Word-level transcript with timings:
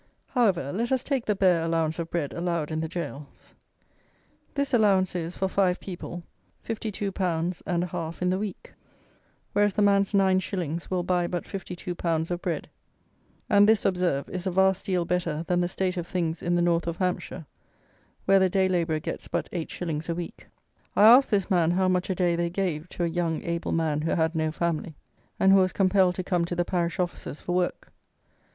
However, 0.29 0.73
let 0.73 0.91
us 0.91 1.03
take 1.03 1.25
the 1.27 1.35
bare 1.35 1.63
allowance 1.63 1.99
of 1.99 2.09
bread 2.09 2.33
allowed 2.33 2.71
in 2.71 2.79
the 2.79 2.87
gaols. 2.87 3.53
This 4.55 4.73
allowance 4.73 5.13
is, 5.15 5.37
for 5.37 5.47
five 5.47 5.79
people, 5.79 6.23
fifty 6.63 6.91
two 6.91 7.11
pounds 7.11 7.61
and 7.67 7.83
a 7.83 7.85
half 7.85 8.19
in 8.19 8.31
the 8.31 8.39
week; 8.39 8.73
whereas 9.53 9.73
the 9.75 9.83
man's 9.83 10.15
nine 10.15 10.39
shillings 10.39 10.89
will 10.89 11.03
buy 11.03 11.27
but 11.27 11.45
fifty 11.45 11.75
two 11.75 11.93
pounds 11.93 12.31
of 12.31 12.41
bread; 12.41 12.67
and 13.47 13.69
this, 13.69 13.85
observe, 13.85 14.27
is 14.29 14.47
a 14.47 14.51
vast 14.51 14.87
deal 14.87 15.05
better 15.05 15.43
than 15.45 15.61
the 15.61 15.67
state 15.67 15.97
of 15.97 16.07
things 16.07 16.41
in 16.41 16.55
the 16.55 16.63
north 16.63 16.87
of 16.87 16.97
Hampshire, 16.97 17.45
where 18.25 18.39
the 18.39 18.49
day 18.49 18.67
labourer 18.67 18.97
gets 18.99 19.27
but 19.27 19.47
eight 19.51 19.69
shillings 19.69 20.09
a 20.09 20.15
week. 20.15 20.47
I 20.95 21.03
asked 21.03 21.29
this 21.29 21.51
man 21.51 21.69
how 21.69 21.87
much 21.87 22.09
a 22.09 22.15
day 22.15 22.35
they 22.35 22.49
gave 22.49 22.89
to 22.89 23.03
a 23.03 23.07
young 23.07 23.43
able 23.43 23.71
man 23.71 24.01
who 24.01 24.09
had 24.15 24.33
no 24.33 24.51
family, 24.51 24.95
and 25.39 25.51
who 25.51 25.59
was 25.59 25.71
compelled 25.71 26.15
to 26.15 26.23
come 26.23 26.43
to 26.45 26.55
the 26.55 26.65
parish 26.65 26.97
officers 26.99 27.39
for 27.39 27.51
work. 27.55 27.93